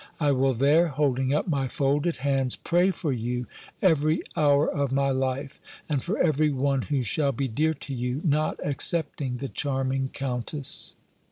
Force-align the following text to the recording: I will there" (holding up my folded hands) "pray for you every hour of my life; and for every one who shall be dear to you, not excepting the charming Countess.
I 0.19 0.31
will 0.31 0.55
there" 0.55 0.87
(holding 0.87 1.31
up 1.31 1.47
my 1.47 1.67
folded 1.67 2.17
hands) 2.25 2.55
"pray 2.55 2.89
for 2.89 3.11
you 3.11 3.45
every 3.83 4.23
hour 4.35 4.67
of 4.67 4.91
my 4.91 5.11
life; 5.11 5.59
and 5.87 6.01
for 6.01 6.17
every 6.17 6.49
one 6.49 6.81
who 6.81 7.03
shall 7.03 7.31
be 7.33 7.47
dear 7.47 7.75
to 7.75 7.93
you, 7.93 8.19
not 8.23 8.59
excepting 8.63 9.37
the 9.37 9.47
charming 9.47 10.09
Countess. 10.11 10.95